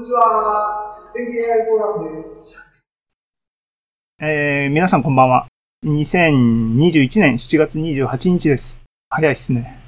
[0.00, 0.96] にちは。
[1.14, 2.64] 天気 AI フォーラムです。
[4.18, 5.46] えー、皆さんこんばんは。
[5.84, 8.80] 2021年7月28日です。
[9.10, 9.78] 早いっすね。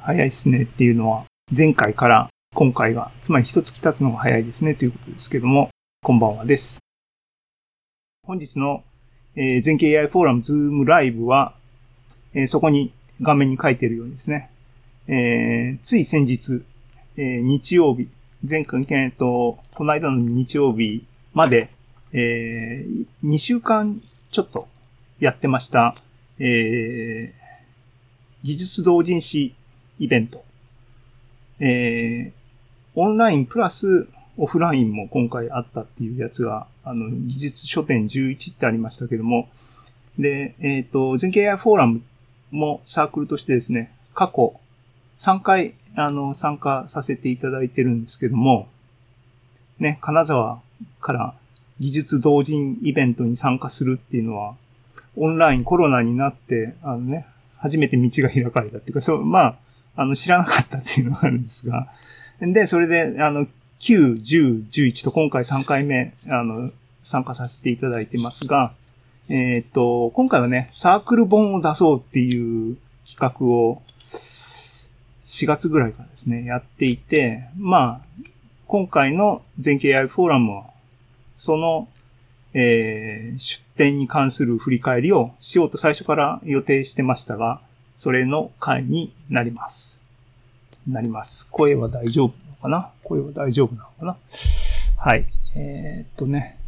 [0.00, 5.68] 早いっすねっていうのは、前回から今回が、つまり一月経つのが早いですねということですけども、
[6.02, 6.78] こんばんはです。
[8.26, 8.82] 本日の、
[9.36, 11.52] えー、全景 AI フォーラムズームライブは、
[12.32, 14.50] えー、そこに画面に書いているようにですね、
[15.08, 16.62] えー、つい先日、
[17.18, 18.08] えー、日曜日、
[18.46, 21.04] 前回、えっと、この間の日曜日
[21.34, 21.70] まで、
[22.12, 24.68] えー、2週間ちょっと
[25.18, 25.96] やってました、
[26.38, 29.54] えー、技術同人誌
[29.98, 30.44] イベント。
[31.58, 39.48] えー、オンラインプラスオフラインも今回あったっていうやつが、あの、技術書店11ってありましたけども、
[40.16, 42.02] で、えっ、ー、と、全景 AI フォーラム
[42.52, 44.60] もサークルとしてですね、過去
[45.18, 48.68] 3回、あの、参加させていただいてるんですけども、
[49.78, 50.60] ね、金沢
[51.00, 51.34] から
[51.80, 54.54] 技術同人イベントに参加するっていうのは、
[55.16, 57.26] オンラインコロナになって、あのね、
[57.58, 59.56] 初めて道が開かれたっていうか、そう、まあ、
[59.96, 61.88] あの、知らなかったっていうのがあるんですが、
[62.40, 63.46] で、それで、あの、
[63.80, 66.70] 9、10、11と今回3回目、あの、
[67.02, 68.72] 参加させていただいてますが、
[69.28, 73.82] えっ、と、今回はね、サークル本を出そうっていう企画を
[75.28, 78.30] 4月ぐらいからですね、やっていて、まあ、
[78.66, 80.64] 今回の全景 AI フォーラムは、
[81.36, 81.86] その、
[82.54, 87.60] えー、出展に関する振り返りをしようと最初から予定してましたが、
[87.94, 90.02] それの回になります。
[90.88, 91.46] なります。
[91.50, 92.90] 声は大丈夫なのかな？
[93.04, 94.16] 声は大丈夫なのかな？
[94.96, 95.26] はい。
[95.54, 96.58] えー、っとね。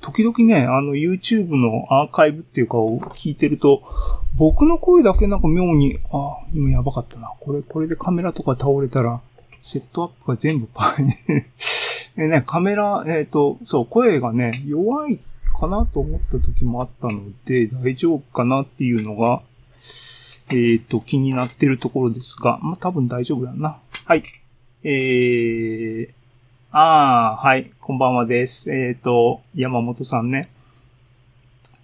[0.00, 3.82] 時々ね、あの YouTube のアーカイブっていうかを聞いてると、
[4.36, 7.32] 僕の声だけなんか妙に、あ、今やばかったな。
[7.40, 9.20] これ、これでカメラとか倒れたら、
[9.60, 11.12] セットアップが全部パーに
[12.16, 15.18] えね、カメラ、えっ、ー、と、そう、声がね、弱い
[15.58, 19.42] かなと思った時もあったので、大丈夫かなっていうのが、
[20.48, 23.78] えっ、ー、と、気になってるところですが、まあ、多分大丈夫だな。
[24.04, 24.24] はい。
[24.82, 26.19] えー、
[26.72, 28.70] あー、はい、こんばんはです。
[28.70, 30.52] えっ、ー、と、山本さんね。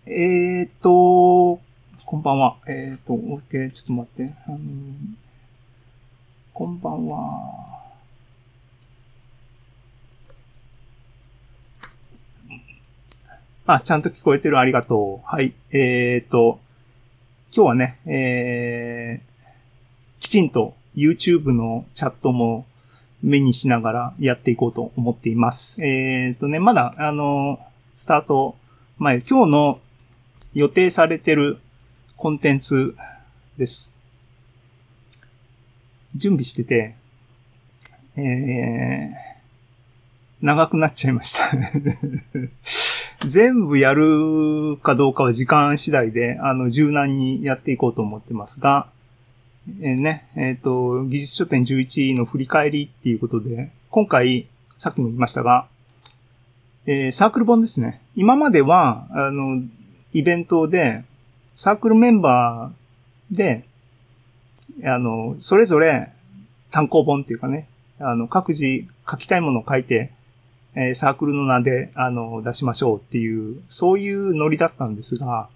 [0.06, 1.60] えっ、ー、と、
[2.04, 2.56] こんばんは。
[2.68, 4.34] えっ、ー、と、OK、ちょっと待って。
[4.46, 4.58] あの
[6.54, 7.82] こんばんは。
[13.66, 14.60] あ、ちゃんと聞こえてる。
[14.60, 15.26] ありがとう。
[15.26, 15.52] はい。
[15.72, 16.60] えっ、ー、と、
[17.52, 22.66] 今日はね、えー、きちんと YouTube のチャットも
[23.22, 25.82] 目にしながらやっていこうと思っています。
[25.84, 27.58] えっ、ー、とね、まだ、あの、
[27.94, 28.56] スタート
[28.98, 29.80] 前、今日の
[30.54, 31.58] 予定されてる
[32.16, 32.94] コンテンツ
[33.58, 33.94] です。
[36.14, 36.94] 準備してて、
[38.16, 39.26] えー、
[40.40, 41.50] 長くなっちゃいました
[43.28, 48.88] 全部やるかどうかは時間次第で、あの、柔軟にやっていこうと思ってますが、
[49.80, 54.46] えー、ね、えっ、ー、と、技術書店11の振り返りっていうことで、今回、
[54.78, 55.66] さっきも言いましたが、
[56.86, 58.00] えー、サークル本ですね。
[58.14, 59.62] 今までは、あの、
[60.12, 61.04] イベントで、
[61.56, 63.64] サークルメンバーで、
[64.84, 66.12] あの、それぞれ
[66.70, 67.66] 単行本っていうかね、
[67.98, 70.12] あの、各自書きたいものを書いて、
[70.74, 75.48] えー、サークルの名で、あの、出しましょうっていう、そういうノリだったんですが、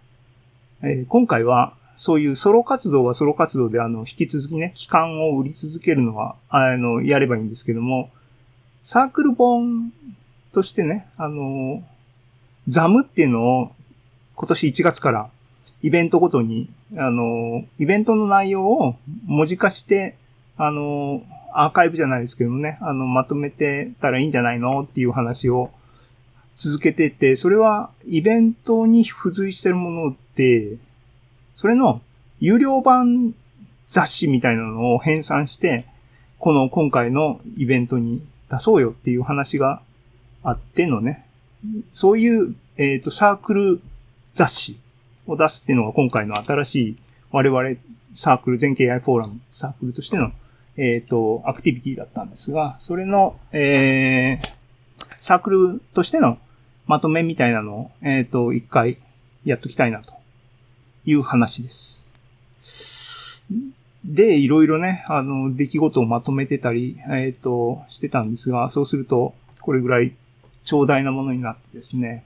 [0.82, 8.08] えー、今回は、そういうソロ活動はソロ活動で、あの、引き続きね、期間を売り続けるのは、あの、やればいいんですけども、
[8.80, 9.92] サークル本
[10.54, 11.84] としてね、あの、
[12.68, 13.72] ザムっていうのを
[14.34, 15.28] 今年1月から
[15.82, 18.96] イベントごとに、あの、イベントの内容を
[19.26, 20.16] 文字化して、
[20.56, 21.22] あの、
[21.52, 25.70] アーカイブじゃないですけどもね、あの、まとめてたらいいんじゃないのっていう話を
[26.56, 30.78] 続けてて、それはイベントに付随してるもので、
[31.60, 32.00] それの
[32.38, 33.34] 有料版
[33.90, 35.84] 雑誌みたいなのを編纂して、
[36.38, 39.82] この今回のイベントに出そうよっていう話が
[40.42, 41.26] あってのね、
[41.92, 43.82] そういう、えっ、ー、と、サークル
[44.32, 44.80] 雑誌
[45.26, 46.96] を出すっていうのが今回の新しい
[47.30, 47.76] 我々
[48.14, 50.32] サークル、全景 AI フォーラムサークルとしての
[50.78, 54.52] えっ、ー、と、アクティビティだったんですが、それの、えー、
[55.18, 56.38] サークルとしての
[56.86, 58.96] まとめみたいなのを、えっ、ー、と、一回
[59.44, 60.19] やっときたいなと。
[61.04, 62.10] いう話です。
[64.04, 70.14] で、いろいろね、あの、出来事をまとめてたり、えっ、ー、と、してたんですが、そうすると、これぐらい
[70.64, 72.24] 長大なものになってですね。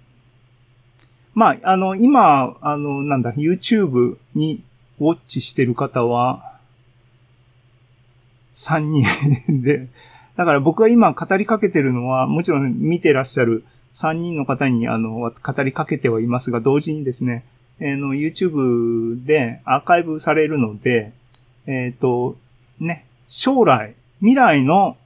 [1.34, 4.62] まあ、あの、今、あの、なんだ、YouTube に
[5.00, 6.54] ウォッチしてる方は、
[8.54, 9.88] 3人で、
[10.36, 17.44] だから僕が今語りかけてるのは、もちろん見てらっしゃる3人の方にあの語りかけてはいますが、同時にですね、
[17.80, 21.12] えの YouTube でアーカイブされるので、
[21.66, 22.36] えっ、と、
[22.78, 24.96] ね、将来、未来の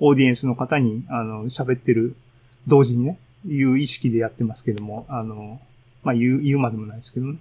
[0.00, 2.14] オーディエンスの方に、あの、喋ってる、
[2.66, 5.60] 同時にね、いう意識でやってますけども、あの、
[6.02, 7.38] まあ、言う、言うまでもないですけどね。